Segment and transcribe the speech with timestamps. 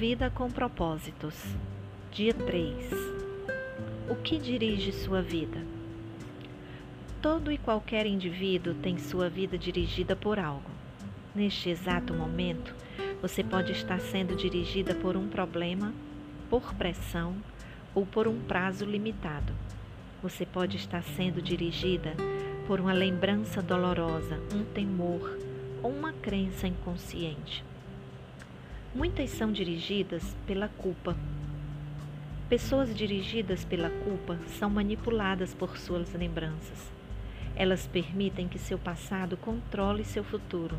[0.00, 1.34] Vida com propósitos.
[2.10, 2.90] Dia 3.
[4.08, 5.62] O que dirige sua vida?
[7.20, 10.70] Todo e qualquer indivíduo tem sua vida dirigida por algo.
[11.34, 12.74] Neste exato momento,
[13.20, 15.92] você pode estar sendo dirigida por um problema,
[16.48, 17.36] por pressão
[17.94, 19.52] ou por um prazo limitado.
[20.22, 22.14] Você pode estar sendo dirigida
[22.66, 25.38] por uma lembrança dolorosa, um temor
[25.82, 27.62] ou uma crença inconsciente.
[28.92, 31.16] Muitas são dirigidas pela culpa.
[32.48, 36.90] Pessoas dirigidas pela culpa são manipuladas por suas lembranças.
[37.54, 40.76] Elas permitem que seu passado controle seu futuro.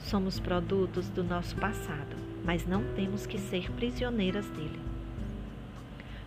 [0.00, 4.80] Somos produtos do nosso passado, mas não temos que ser prisioneiras dele.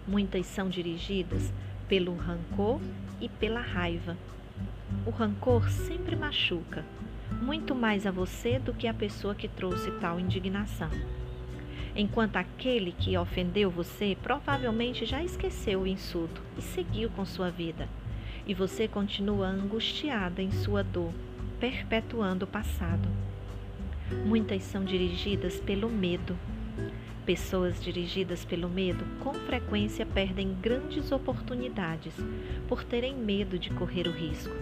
[0.08, 1.52] Muitas são dirigidas
[1.90, 2.80] pelo rancor
[3.20, 4.16] e pela raiva.
[5.06, 6.86] O rancor sempre machuca,
[7.42, 10.90] muito mais a você do que a pessoa que trouxe tal indignação.
[11.96, 17.90] Enquanto aquele que ofendeu você provavelmente já esqueceu o insulto e seguiu com sua vida,
[18.46, 21.14] e você continua angustiada em sua dor,
[21.59, 23.08] perpetuando o passado.
[24.26, 26.38] Muitas são dirigidas pelo medo.
[27.26, 32.14] Pessoas dirigidas pelo medo com frequência perdem grandes oportunidades
[32.68, 34.53] por terem medo de correr o risco.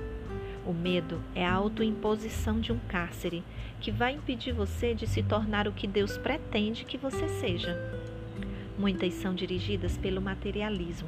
[0.67, 3.41] O medo é a autoimposição de um cárcere
[3.79, 7.73] que vai impedir você de se tornar o que Deus pretende que você seja.
[8.77, 11.07] Muitas são dirigidas pelo materialismo.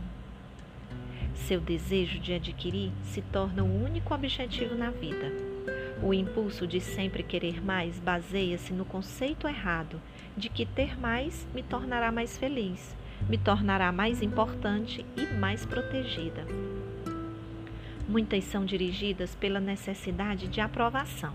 [1.36, 5.30] Seu desejo de adquirir se torna o único objetivo na vida.
[6.02, 10.02] O impulso de sempre querer mais baseia-se no conceito errado
[10.38, 12.96] de que ter mais me tornará mais feliz,
[13.28, 16.46] me tornará mais importante e mais protegida.
[18.10, 21.32] Muitas são dirigidas pela necessidade de aprovação.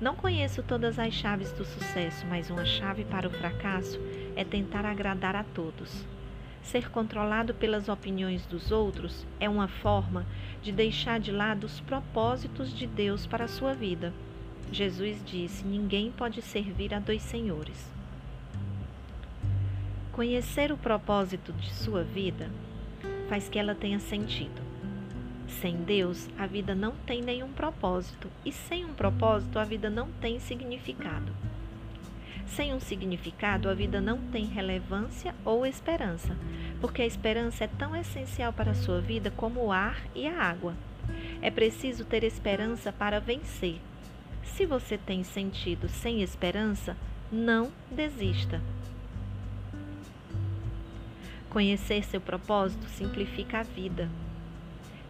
[0.00, 4.00] Não conheço todas as chaves do sucesso, mas uma chave para o fracasso
[4.34, 6.06] é tentar agradar a todos.
[6.62, 10.24] Ser controlado pelas opiniões dos outros é uma forma
[10.62, 14.10] de deixar de lado os propósitos de Deus para a sua vida.
[14.72, 17.92] Jesus disse: Ninguém pode servir a dois senhores.
[20.12, 22.50] Conhecer o propósito de sua vida
[23.28, 24.71] faz que ela tenha sentido.
[25.60, 30.10] Sem Deus, a vida não tem nenhum propósito, e sem um propósito, a vida não
[30.12, 31.32] tem significado.
[32.46, 36.36] Sem um significado, a vida não tem relevância ou esperança,
[36.80, 40.36] porque a esperança é tão essencial para a sua vida como o ar e a
[40.36, 40.74] água.
[41.40, 43.80] É preciso ter esperança para vencer.
[44.42, 46.96] Se você tem sentido sem esperança,
[47.30, 48.60] não desista.
[51.48, 54.08] Conhecer seu propósito simplifica a vida.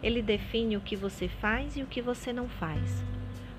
[0.03, 3.03] Ele define o que você faz e o que você não faz.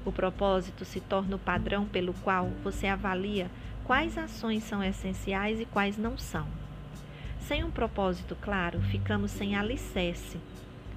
[0.05, 3.50] O propósito se torna o padrão pelo qual você avalia
[3.84, 6.47] quais ações são essenciais e quais não são.
[7.41, 10.38] Sem um propósito claro, ficamos sem alicerce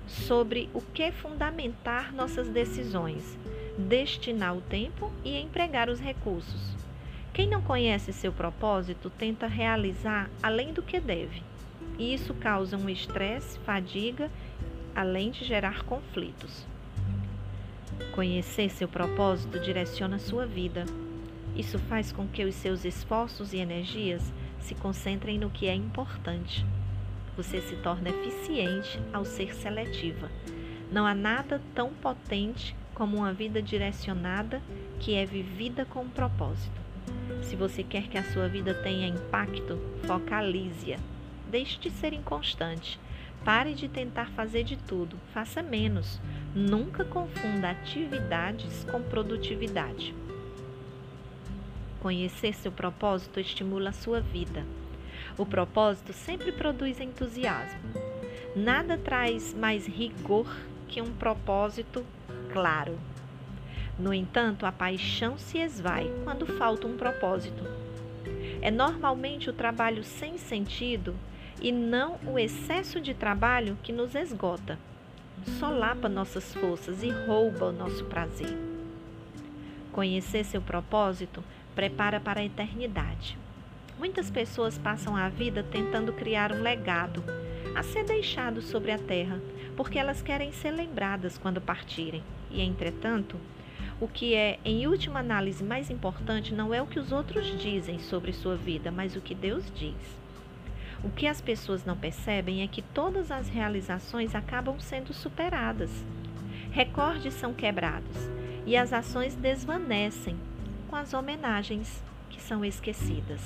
[0.08, 3.38] sobre o que fundamentar nossas decisões,
[3.78, 6.76] destinar o tempo e empregar os recursos.
[7.34, 11.44] Quem não conhece seu propósito tenta realizar além do que deve,
[12.00, 14.32] e isso causa um estresse, fadiga
[14.98, 16.66] além de gerar conflitos.
[18.14, 20.86] Conhecer seu propósito direciona sua vida.
[21.56, 26.66] Isso faz com que os seus esforços e energias se concentrem no que é importante.
[27.36, 30.32] Você se torna eficiente ao ser seletiva.
[30.92, 34.64] Não há nada tão potente como uma vida direcionada
[35.00, 36.82] que é vivida com um propósito.
[37.44, 40.98] Se você quer que a sua vida tenha impacto, focalize-a.
[41.52, 43.00] Deixe de ser inconstante
[43.48, 46.20] Pare de tentar fazer de tudo, faça menos.
[46.54, 50.14] Nunca confunda atividades com produtividade.
[52.02, 54.66] Conhecer seu propósito estimula a sua vida.
[55.38, 57.80] O propósito sempre produz entusiasmo.
[58.54, 60.54] Nada traz mais rigor
[60.90, 62.06] que um propósito
[62.52, 63.00] claro.
[63.98, 67.64] No entanto, a paixão se esvai quando falta um propósito.
[68.62, 71.16] É normalmente o trabalho sem sentido
[71.62, 74.78] e não o excesso de trabalho que nos esgota,
[75.60, 78.58] solapa nossas forças e rouba o nosso prazer.
[79.92, 81.44] Conhecer seu propósito
[81.74, 83.38] prepara para a eternidade.
[83.98, 87.24] Muitas pessoas passam a vida tentando criar um legado
[87.76, 89.40] a ser deixado sobre a terra,
[89.76, 92.24] porque elas querem ser lembradas quando partirem.
[92.52, 93.38] E, entretanto,
[94.00, 98.00] o que é, em última análise, mais importante não é o que os outros dizem
[98.00, 99.96] sobre sua vida, mas o que Deus diz.
[101.04, 105.92] O que as pessoas não percebem é que todas as realizações acabam sendo superadas.
[106.72, 108.18] Recordes são quebrados
[108.66, 110.38] e as ações desvanecem
[110.88, 113.42] com as homenagens que são esquecidas.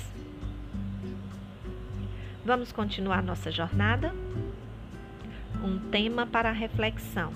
[2.44, 4.12] Vamos continuar nossa jornada?
[5.62, 7.32] Um tema para reflexão.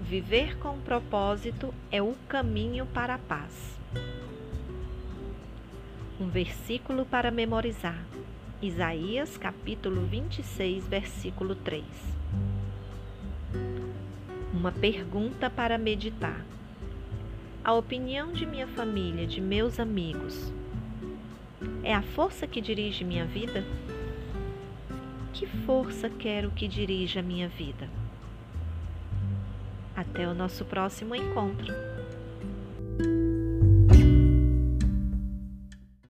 [0.00, 3.78] Viver com propósito é o caminho para a paz.
[6.20, 8.02] Um versículo para memorizar.
[8.62, 11.84] Isaías capítulo 26, versículo 3.
[14.54, 16.46] Uma pergunta para meditar.
[17.64, 20.52] A opinião de minha família, de meus amigos,
[21.82, 23.64] é a força que dirige minha vida?
[25.32, 27.90] Que força quero que dirija minha vida?
[29.96, 31.91] Até o nosso próximo encontro.